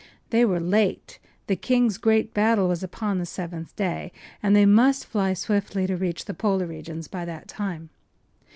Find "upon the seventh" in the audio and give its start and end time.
2.81-3.75